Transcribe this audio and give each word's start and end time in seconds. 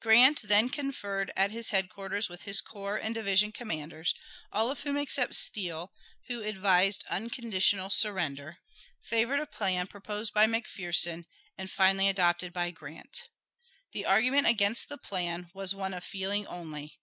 Grant 0.00 0.40
then 0.40 0.70
conferred 0.70 1.30
at 1.36 1.50
his 1.50 1.68
headquarters 1.68 2.30
with 2.30 2.44
his 2.44 2.62
corps 2.62 2.96
and 2.96 3.14
division 3.14 3.52
commanders, 3.52 4.14
all 4.50 4.70
of 4.70 4.80
whom, 4.80 4.96
except 4.96 5.34
Steele, 5.34 5.92
who 6.28 6.40
advised 6.42 7.04
unconditional 7.10 7.90
surrender, 7.90 8.56
favored 9.02 9.38
a 9.40 9.44
plan 9.46 9.86
proposed 9.86 10.32
by 10.32 10.46
McPherson, 10.46 11.26
and 11.58 11.70
finally 11.70 12.08
adopted 12.08 12.54
by 12.54 12.70
Grant. 12.70 13.24
The 13.92 14.06
argument 14.06 14.46
against 14.46 14.88
the 14.88 14.96
plan 14.96 15.50
was 15.52 15.74
one 15.74 15.92
of 15.92 16.02
feeling 16.04 16.46
only. 16.46 16.98